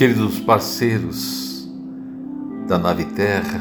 Queridos 0.00 0.40
parceiros 0.40 1.68
da 2.66 2.78
nave 2.78 3.04
Terra, 3.04 3.60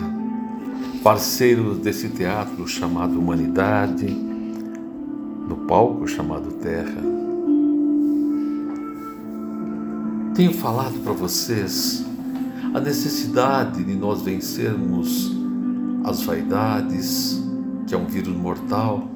parceiros 1.03 1.79
desse 1.79 2.07
teatro 2.07 2.65
chamado 2.65 3.19
Humanidade, 3.19 4.05
no 4.05 5.57
palco 5.67 6.07
chamado 6.07 6.53
Terra, 6.53 7.01
tenho 10.33 10.53
falado 10.53 10.97
para 11.03 11.11
vocês 11.11 12.05
a 12.73 12.79
necessidade 12.79 13.83
de 13.83 13.95
nós 13.95 14.21
vencermos 14.21 15.35
as 16.05 16.21
vaidades, 16.21 17.43
que 17.85 17.93
é 17.93 17.97
um 17.97 18.05
vírus 18.05 18.33
mortal, 18.33 19.11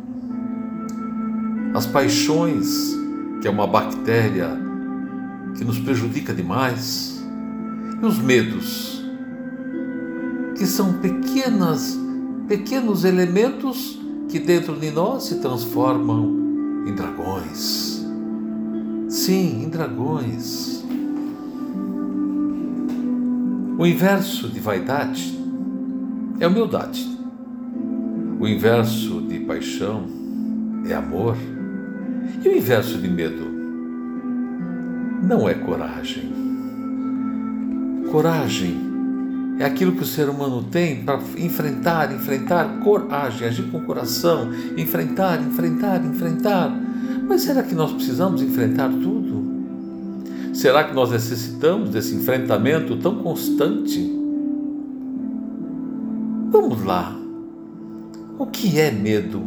as 1.74 1.86
paixões, 1.86 2.68
que 3.42 3.48
é 3.48 3.50
uma 3.50 3.66
bactéria 3.66 4.50
que 5.56 5.64
nos 5.64 5.80
prejudica 5.80 6.34
demais, 6.34 7.13
e 8.04 8.06
os 8.06 8.20
medos, 8.20 9.02
que 10.58 10.66
são 10.66 10.92
pequenas, 11.00 11.98
pequenos 12.50 13.06
elementos 13.06 13.98
que 14.28 14.40
dentro 14.40 14.76
de 14.76 14.92
nós 14.92 15.24
se 15.24 15.40
transformam 15.40 16.84
em 16.86 16.94
dragões. 16.94 18.06
Sim, 19.08 19.64
em 19.64 19.70
dragões. 19.70 20.84
O 23.78 23.86
inverso 23.86 24.50
de 24.50 24.60
vaidade 24.60 25.40
é 26.42 26.48
humildade. 26.48 27.08
O 28.38 28.46
inverso 28.46 29.22
de 29.22 29.40
paixão 29.40 30.04
é 30.86 30.94
amor. 30.94 31.38
E 32.44 32.50
o 32.50 32.58
inverso 32.58 32.98
de 32.98 33.08
medo 33.08 33.46
não 35.24 35.48
é 35.48 35.54
coragem. 35.54 36.43
Coragem 38.14 38.78
é 39.58 39.66
aquilo 39.66 39.94
que 39.94 40.04
o 40.04 40.06
ser 40.06 40.30
humano 40.30 40.62
tem 40.70 41.04
para 41.04 41.20
enfrentar, 41.36 42.14
enfrentar, 42.14 42.80
coragem, 42.82 43.48
agir 43.48 43.64
com 43.72 43.80
coração, 43.80 44.52
enfrentar, 44.78 45.42
enfrentar, 45.42 46.06
enfrentar. 46.06 46.80
Mas 47.28 47.42
será 47.42 47.64
que 47.64 47.74
nós 47.74 47.92
precisamos 47.92 48.44
enfrentar 48.44 48.90
tudo? 48.90 49.44
Será 50.54 50.84
que 50.84 50.94
nós 50.94 51.10
necessitamos 51.10 51.90
desse 51.90 52.14
enfrentamento 52.14 52.98
tão 52.98 53.16
constante? 53.16 54.16
Vamos 56.52 56.84
lá. 56.84 57.18
O 58.38 58.46
que 58.46 58.80
é 58.80 58.92
medo? 58.92 59.42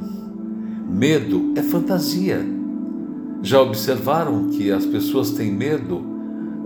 Medo 0.90 1.52
é 1.54 1.62
fantasia. 1.62 2.44
Já 3.44 3.62
observaram 3.62 4.48
que 4.48 4.72
as 4.72 4.84
pessoas 4.84 5.30
têm 5.30 5.52
medo 5.52 6.02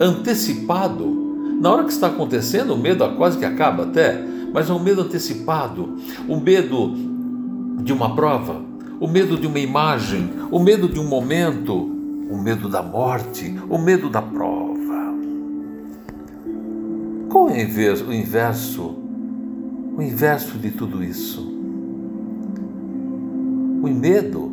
antecipado 0.01 1.29
na 1.61 1.71
hora 1.71 1.85
que 1.85 1.93
está 1.93 2.07
acontecendo, 2.07 2.73
o 2.73 2.79
medo 2.79 3.07
quase 3.17 3.37
que 3.37 3.45
acaba 3.45 3.83
até, 3.83 4.25
mas 4.53 4.71
é 4.71 4.73
um 4.73 4.83
medo 4.83 5.03
antecipado, 5.03 5.95
o 6.27 6.41
medo 6.41 6.95
de 7.83 7.93
uma 7.93 8.17
prova, 8.17 8.63
o 8.99 9.07
medo 9.07 9.37
de 9.37 9.47
uma 9.47 9.59
imagem, 9.59 10.31
o 10.51 10.59
medo 10.59 10.89
de 10.89 10.99
um 10.99 11.07
momento, 11.07 11.75
o 11.75 12.39
medo 12.39 12.67
da 12.67 12.83
morte, 12.83 13.55
o 13.69 13.77
medo 13.77 14.09
da 14.09 14.23
prova. 14.23 15.15
Qual 17.29 17.51
é 17.51 17.53
o 17.53 18.13
inverso? 18.13 18.97
O 19.97 20.03
inverso 20.03 20.57
de 20.59 20.71
tudo 20.71 21.05
isso. 21.05 21.47
O 23.83 23.87
medo 23.87 24.51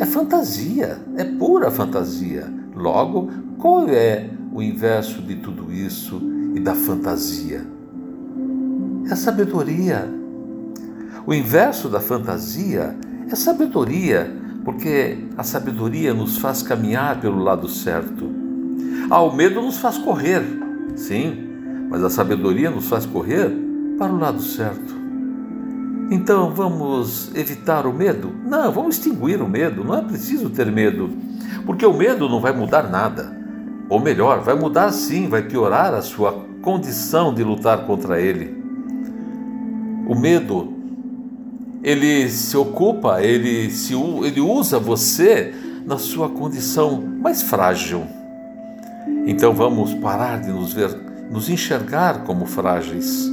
é 0.00 0.06
fantasia, 0.06 0.98
é 1.16 1.24
pura 1.24 1.70
fantasia. 1.70 2.50
Logo, 2.74 3.28
qual 3.58 3.86
é 3.88 4.30
o 4.52 4.62
inverso 4.62 5.22
de 5.22 5.36
tudo 5.36 5.72
isso 5.72 6.20
e 6.54 6.60
da 6.60 6.74
fantasia. 6.74 7.66
É 9.10 9.16
sabedoria. 9.16 10.08
O 11.26 11.32
inverso 11.32 11.88
da 11.88 12.00
fantasia 12.00 12.94
é 13.30 13.34
sabedoria, 13.34 14.30
porque 14.64 15.18
a 15.36 15.42
sabedoria 15.42 16.12
nos 16.12 16.36
faz 16.36 16.62
caminhar 16.62 17.20
pelo 17.20 17.42
lado 17.42 17.68
certo. 17.68 18.30
Ah, 19.10 19.22
o 19.22 19.34
medo 19.34 19.62
nos 19.62 19.78
faz 19.78 19.96
correr, 19.98 20.42
sim, 20.94 21.48
mas 21.88 22.04
a 22.04 22.10
sabedoria 22.10 22.70
nos 22.70 22.88
faz 22.88 23.06
correr 23.06 23.50
para 23.98 24.12
o 24.12 24.18
lado 24.18 24.42
certo. 24.42 24.94
Então 26.10 26.50
vamos 26.50 27.34
evitar 27.34 27.86
o 27.86 27.92
medo? 27.92 28.32
Não, 28.44 28.70
vamos 28.70 28.96
extinguir 28.96 29.40
o 29.40 29.48
medo. 29.48 29.82
Não 29.82 29.94
é 29.94 30.02
preciso 30.02 30.50
ter 30.50 30.70
medo, 30.70 31.10
porque 31.64 31.86
o 31.86 31.94
medo 31.94 32.28
não 32.28 32.40
vai 32.40 32.52
mudar 32.52 32.90
nada. 32.90 33.41
Ou 33.92 34.00
melhor, 34.00 34.40
vai 34.40 34.54
mudar 34.54 34.90
sim, 34.90 35.28
vai 35.28 35.42
piorar 35.42 35.92
a 35.92 36.00
sua 36.00 36.46
condição 36.62 37.34
de 37.34 37.44
lutar 37.44 37.84
contra 37.84 38.18
ele. 38.18 38.56
O 40.08 40.14
medo, 40.14 40.72
ele 41.82 42.26
se 42.30 42.56
ocupa, 42.56 43.20
ele, 43.20 43.70
se, 43.70 43.92
ele 43.92 44.40
usa 44.40 44.78
você 44.78 45.54
na 45.84 45.98
sua 45.98 46.30
condição 46.30 47.02
mais 47.02 47.42
frágil. 47.42 48.06
Então 49.26 49.52
vamos 49.52 49.92
parar 49.92 50.40
de 50.40 50.50
nos 50.50 50.72
ver, 50.72 50.98
nos 51.30 51.50
enxergar 51.50 52.24
como 52.24 52.46
frágeis. 52.46 53.30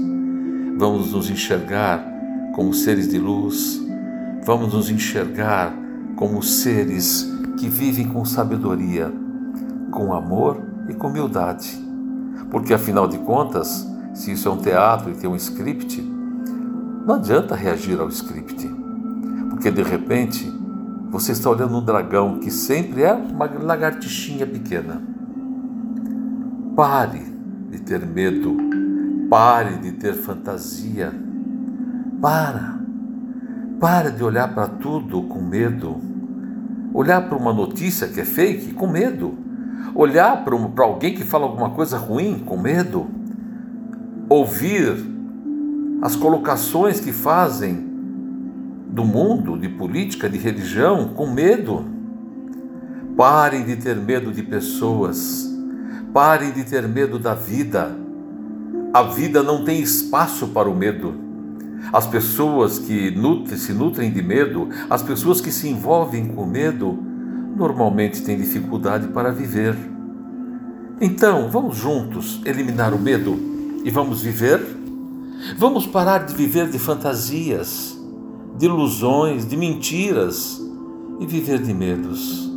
Vamos 0.78 1.14
nos 1.14 1.30
enxergar 1.30 2.06
como 2.54 2.74
seres 2.74 3.08
de 3.08 3.18
luz. 3.18 3.80
Vamos 4.44 4.74
nos 4.74 4.90
enxergar 4.90 5.74
como 6.18 6.44
seres 6.44 7.26
que 7.58 7.70
vivem 7.70 8.10
com 8.10 8.26
sabedoria 8.26 9.29
com 9.90 10.14
amor 10.14 10.62
e 10.88 10.94
com 10.94 11.08
humildade. 11.08 11.78
Porque 12.50 12.74
afinal 12.74 13.08
de 13.08 13.18
contas, 13.20 13.88
se 14.14 14.32
isso 14.32 14.48
é 14.48 14.52
um 14.52 14.58
teatro 14.58 15.12
e 15.12 15.16
tem 15.16 15.30
um 15.30 15.36
script, 15.36 16.02
não 17.06 17.16
adianta 17.16 17.56
reagir 17.56 18.00
ao 18.00 18.10
script. 18.10 18.68
Porque 19.50 19.70
de 19.70 19.84
repente 19.84 20.52
você 21.10 21.32
está 21.32 21.50
olhando 21.50 21.78
um 21.78 21.84
dragão 21.84 22.40
que 22.40 22.52
sempre 22.52 23.04
é 23.04 23.14
uma 23.14 23.46
lagartixinha 23.46 24.48
pequena. 24.48 25.02
Pare 26.76 27.22
de 27.70 27.80
ter 27.82 28.06
medo, 28.06 28.58
pare 29.30 29.78
de 29.78 29.92
ter 29.94 30.14
fantasia. 30.14 31.14
Para. 32.22 32.80
Pare 33.80 34.12
de 34.12 34.24
olhar 34.24 34.54
para 34.54 34.68
tudo 34.68 35.24
com 35.24 35.42
medo. 35.42 35.98
Olhar 36.94 37.28
para 37.30 37.38
uma 37.38 37.54
notícia 37.54 38.08
que 38.08 38.20
é 38.20 38.26
fake 38.26 38.74
com 38.74 38.88
medo 38.88 39.49
olhar 39.94 40.44
para 40.44 40.86
alguém 40.86 41.14
que 41.14 41.24
fala 41.24 41.46
alguma 41.46 41.72
coisa 41.72 41.98
ruim 41.98 42.40
com 42.40 42.58
medo, 42.58 43.08
ouvir 44.30 44.96
as 46.02 46.16
colocações 46.16 47.00
que 47.00 47.12
fazem 47.12 47.88
do 48.90 49.04
mundo, 49.04 49.58
de 49.58 49.70
política, 49.70 50.30
de 50.30 50.38
religião, 50.38 51.10
com 51.10 51.28
medo. 51.28 51.86
Parem 53.16 53.66
de 53.66 53.76
ter 53.76 53.96
medo 53.98 54.32
de 54.32 54.42
pessoas, 54.42 55.48
parem 56.14 56.52
de 56.52 56.64
ter 56.64 56.88
medo 56.88 57.20
da 57.20 57.36
vida. 57.36 57.96
A 58.94 59.04
vida 59.04 59.44
não 59.44 59.64
tem 59.66 59.82
espaço 59.82 60.48
para 60.48 60.70
o 60.70 60.76
medo. 60.76 61.14
As 61.92 62.08
pessoas 62.08 62.80
que 62.80 63.12
nutrem, 63.12 63.58
se 63.58 63.74
nutrem 63.74 64.12
de 64.12 64.22
medo, 64.22 64.70
as 64.90 65.02
pessoas 65.02 65.42
que 65.42 65.52
se 65.52 65.68
envolvem 65.70 66.28
com 66.28 66.46
medo, 66.46 66.98
normalmente 67.60 68.24
têm 68.24 68.38
dificuldade 68.38 69.10
para 69.10 69.32
viver. 69.32 69.76
Então, 71.02 71.50
vamos 71.50 71.76
juntos 71.76 72.40
eliminar 72.46 72.94
o 72.94 73.00
medo 73.00 73.38
e 73.84 73.92
vamos 73.92 74.22
viver? 74.22 74.66
Vamos 75.58 75.86
parar 75.86 76.26
de 76.26 76.34
viver 76.34 76.70
de 76.70 76.80
fantasias, 76.80 78.00
de 78.58 78.66
ilusões, 78.66 79.46
de 79.46 79.58
mentiras 79.58 80.62
e 81.20 81.26
viver 81.26 81.60
de 81.62 81.74
medos. 81.74 82.50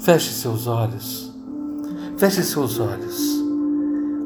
Feche 0.00 0.32
seus 0.32 0.66
olhos. 0.66 1.32
Feche 2.16 2.42
seus 2.42 2.80
olhos. 2.80 3.38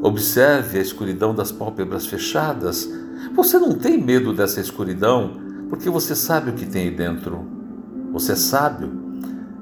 Observe 0.01 0.79
a 0.79 0.81
escuridão 0.81 1.35
das 1.35 1.51
pálpebras 1.51 2.07
fechadas. 2.07 2.89
Você 3.35 3.59
não 3.59 3.75
tem 3.75 4.01
medo 4.01 4.33
dessa 4.33 4.59
escuridão 4.59 5.33
porque 5.69 5.89
você 5.89 6.15
sabe 6.15 6.49
o 6.49 6.53
que 6.53 6.65
tem 6.65 6.89
aí 6.89 6.91
dentro. 6.91 7.45
Você 8.11 8.33
é 8.33 8.35
sábio 8.35 9.02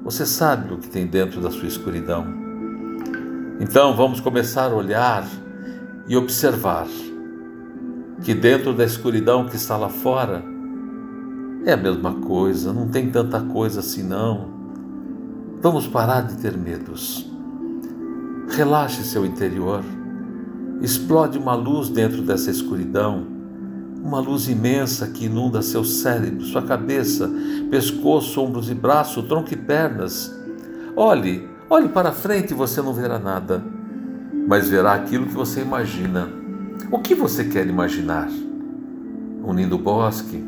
você 0.04 0.26
sabe 0.26 0.74
o 0.74 0.78
que 0.78 0.88
tem 0.88 1.06
dentro 1.06 1.40
da 1.40 1.50
sua 1.50 1.68
escuridão. 1.68 2.26
Então 3.60 3.94
vamos 3.94 4.20
começar 4.20 4.72
a 4.72 4.74
olhar 4.74 5.26
e 6.08 6.16
observar 6.16 6.88
que 8.22 8.34
dentro 8.34 8.72
da 8.72 8.84
escuridão 8.84 9.46
que 9.46 9.56
está 9.56 9.76
lá 9.76 9.88
fora 9.88 10.42
é 11.64 11.72
a 11.72 11.76
mesma 11.76 12.14
coisa, 12.14 12.72
não 12.72 12.88
tem 12.88 13.10
tanta 13.10 13.40
coisa 13.40 13.80
assim 13.80 14.02
não. 14.02 14.50
Vamos 15.60 15.86
parar 15.86 16.22
de 16.22 16.36
ter 16.38 16.56
medos. 16.56 17.30
Relaxe 18.50 19.04
seu 19.04 19.24
interior. 19.24 19.82
Explode 20.80 21.38
uma 21.38 21.54
luz 21.54 21.88
dentro 21.88 22.22
dessa 22.22 22.50
escuridão 22.50 23.31
uma 24.02 24.18
luz 24.18 24.48
imensa 24.48 25.06
que 25.06 25.26
inunda 25.26 25.62
seu 25.62 25.84
cérebro, 25.84 26.44
sua 26.44 26.62
cabeça, 26.62 27.30
pescoço, 27.70 28.40
ombros 28.40 28.68
e 28.68 28.74
braço, 28.74 29.22
tronco 29.22 29.54
e 29.54 29.56
pernas. 29.56 30.34
Olhe, 30.96 31.48
olhe 31.70 31.88
para 31.88 32.12
frente 32.12 32.50
e 32.50 32.54
você 32.54 32.82
não 32.82 32.92
verá 32.92 33.18
nada. 33.18 33.62
mas 34.46 34.68
verá 34.68 34.94
aquilo 34.94 35.26
que 35.26 35.34
você 35.34 35.60
imagina. 35.60 36.28
O 36.90 36.98
que 36.98 37.14
você 37.14 37.44
quer 37.44 37.66
imaginar? 37.66 38.28
Um 39.44 39.54
lindo 39.54 39.78
bosque, 39.78 40.44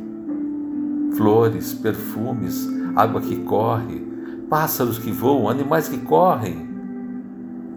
flores, 1.17 1.73
perfumes, 1.75 2.69
água 2.97 3.21
que 3.21 3.37
corre, 3.37 4.01
pássaros 4.49 4.99
que 4.99 5.11
voam, 5.11 5.49
animais 5.49 5.89
que 5.89 5.99
correm. 5.99 6.69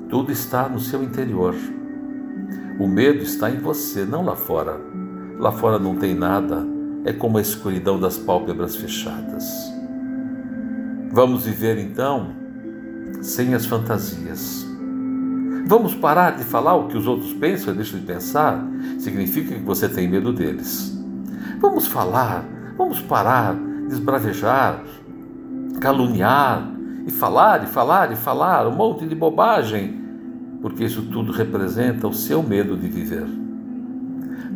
Tudo 0.09 0.31
está 0.31 0.68
no 0.68 0.79
seu 0.79 1.03
interior. 1.03 1.56
O 2.79 2.88
medo 2.88 3.24
está 3.24 3.50
em 3.50 3.59
você, 3.59 4.06
não 4.06 4.24
lá 4.24 4.35
fora. 4.35 4.79
Lá 5.39 5.51
fora 5.51 5.78
não 5.78 5.95
tem 5.95 6.16
nada, 6.16 6.66
é 7.06 7.13
como 7.13 7.38
a 7.38 7.42
escuridão 7.42 8.00
das 8.00 8.18
pálpebras 8.18 8.75
fechadas. 8.75 9.44
Vamos 11.12 11.45
viver 11.45 11.78
então 11.78 12.31
sem 13.22 13.54
as 13.54 13.66
fantasias. 13.66 14.66
Vamos 15.68 15.94
parar 15.94 16.31
de 16.38 16.44
falar 16.44 16.75
o 16.75 16.88
que 16.88 16.98
os 16.98 17.06
outros 17.06 17.34
pensam 17.34 17.74
e 17.74 17.78
deixam 17.78 18.00
de 18.00 18.06
pensar? 18.06 18.66
Significa 18.98 19.54
que 19.54 19.63
você 19.63 19.88
tem 19.88 20.07
medo 20.07 20.34
deles. 20.34 20.98
Vamos 21.60 21.88
falar, 21.88 22.44
vamos 22.78 23.00
parar 23.01 23.56
de 23.88 23.94
esbravejar, 23.94 24.84
caluniar 25.80 26.68
e 27.06 27.12
falar 27.12 27.63
e 27.63 27.68
falar 27.68 28.12
e 28.12 28.16
falar 28.16 28.68
um 28.68 28.75
monte 28.75 29.06
de 29.06 29.13
bobagem, 29.13 30.01
porque 30.62 30.84
isso 30.84 31.04
tudo 31.04 31.31
representa 31.31 32.07
o 32.07 32.13
seu 32.13 32.42
medo 32.42 32.75
de 32.75 32.88
viver. 32.88 33.46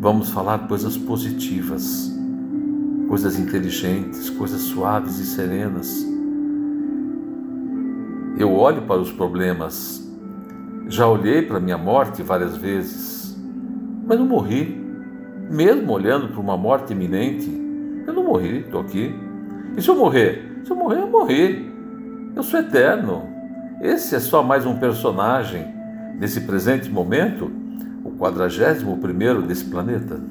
Vamos 0.01 0.31
falar 0.31 0.67
coisas 0.67 0.97
positivas, 0.97 2.11
coisas 3.07 3.37
inteligentes, 3.37 4.31
coisas 4.31 4.61
suaves 4.61 5.19
e 5.19 5.25
serenas. 5.27 6.03
Eu 8.35 8.51
olho 8.51 8.81
para 8.81 8.99
os 8.99 9.11
problemas, 9.11 10.03
já 10.87 11.07
olhei 11.07 11.43
para 11.43 11.59
minha 11.59 11.77
morte 11.77 12.23
várias 12.23 12.57
vezes, 12.57 13.37
mas 14.07 14.17
não 14.17 14.25
morri. 14.25 14.75
Mesmo 15.51 15.91
olhando 15.91 16.29
para 16.29 16.41
uma 16.41 16.57
morte 16.57 16.93
iminente, 16.93 17.47
eu 18.07 18.11
não 18.11 18.23
morri, 18.23 18.61
estou 18.61 18.81
aqui. 18.81 19.13
E 19.77 19.81
se 19.83 19.87
eu 19.87 19.95
morrer? 19.95 20.63
Se 20.65 20.71
eu 20.71 20.75
morrer, 20.77 21.01
eu 21.01 21.11
morri. 21.11 21.71
Eu 22.35 22.41
sou 22.41 22.59
eterno. 22.59 23.29
Esse 23.79 24.15
é 24.15 24.19
só 24.19 24.41
mais 24.41 24.65
um 24.65 24.79
personagem 24.79 25.63
desse 26.17 26.41
presente 26.41 26.89
momento, 26.89 27.60
o 28.21 28.23
quadragésimo 28.23 28.99
primeiro 28.99 29.41
desse 29.41 29.65
planeta. 29.65 30.21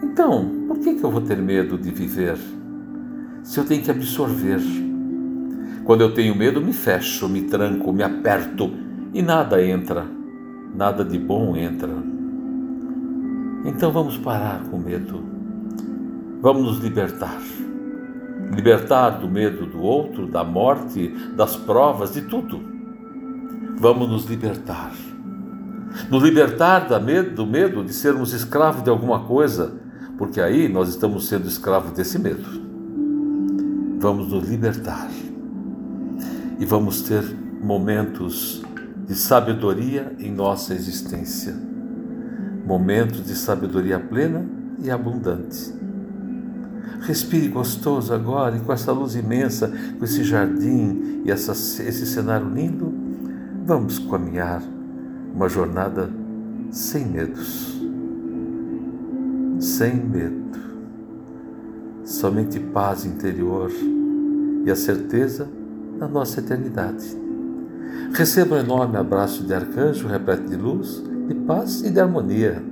Então, 0.00 0.48
por 0.68 0.78
que, 0.78 0.94
que 0.94 1.02
eu 1.02 1.10
vou 1.10 1.20
ter 1.20 1.36
medo 1.36 1.76
de 1.76 1.90
viver? 1.90 2.38
Se 3.42 3.58
eu 3.58 3.64
tenho 3.64 3.82
que 3.82 3.90
absorver. 3.90 4.60
Quando 5.84 6.02
eu 6.02 6.14
tenho 6.14 6.36
medo, 6.36 6.62
me 6.62 6.72
fecho, 6.72 7.28
me 7.28 7.42
tranco, 7.42 7.92
me 7.92 8.04
aperto 8.04 8.70
e 9.12 9.20
nada 9.20 9.62
entra, 9.62 10.06
nada 10.74 11.04
de 11.04 11.18
bom 11.18 11.56
entra. 11.56 11.90
Então 13.64 13.90
vamos 13.90 14.16
parar 14.16 14.62
com 14.70 14.78
medo. 14.78 15.20
Vamos 16.40 16.62
nos 16.62 16.78
libertar. 16.78 17.40
Libertar 18.54 19.18
do 19.18 19.28
medo 19.28 19.66
do 19.66 19.80
outro, 19.80 20.28
da 20.28 20.44
morte, 20.44 21.08
das 21.36 21.56
provas, 21.56 22.12
de 22.12 22.22
tudo. 22.22 22.60
Vamos 23.78 24.08
nos 24.08 24.26
libertar. 24.26 24.92
Nos 26.10 26.22
libertar 26.22 26.88
do 26.88 27.00
medo, 27.00 27.34
do 27.34 27.46
medo 27.46 27.84
de 27.84 27.92
sermos 27.92 28.32
escravos 28.32 28.82
de 28.82 28.90
alguma 28.90 29.24
coisa, 29.24 29.72
porque 30.18 30.40
aí 30.40 30.68
nós 30.68 30.88
estamos 30.88 31.28
sendo 31.28 31.46
escravos 31.48 31.92
desse 31.92 32.18
medo. 32.18 32.44
Vamos 33.98 34.28
nos 34.28 34.48
libertar. 34.48 35.08
E 36.58 36.64
vamos 36.64 37.02
ter 37.02 37.22
momentos 37.62 38.62
de 39.06 39.14
sabedoria 39.14 40.14
em 40.18 40.30
nossa 40.30 40.74
existência 40.74 41.74
momentos 42.64 43.24
de 43.24 43.34
sabedoria 43.34 44.00
plena 44.00 44.46
e 44.82 44.90
abundante. 44.90 45.72
Respire 47.02 47.48
gostoso 47.48 48.14
agora 48.14 48.56
e 48.56 48.60
com 48.60 48.72
essa 48.72 48.90
luz 48.90 49.14
imensa, 49.14 49.70
com 49.98 50.04
esse 50.04 50.24
jardim 50.24 51.22
e 51.24 51.30
essa, 51.30 51.52
esse 51.52 52.06
cenário 52.06 52.48
lindo, 52.48 52.92
vamos 53.66 53.98
caminhar 53.98 54.62
uma 55.34 55.48
jornada 55.48 56.08
sem 56.70 57.04
medos. 57.04 57.74
Sem 59.58 59.96
medo. 59.96 60.44
Somente 62.04 62.60
paz 62.60 63.04
interior 63.04 63.70
e 64.64 64.70
a 64.70 64.76
certeza 64.76 65.48
da 65.98 66.06
nossa 66.06 66.40
eternidade. 66.40 67.04
Receba 68.12 68.56
um 68.56 68.58
enorme 68.58 68.96
abraço 68.96 69.42
de 69.44 69.52
arcanjo 69.52 70.06
repleto 70.06 70.48
de 70.48 70.56
luz 70.56 71.02
de 71.26 71.34
paz 71.34 71.82
e 71.82 71.90
de 71.90 71.98
harmonia. 71.98 72.62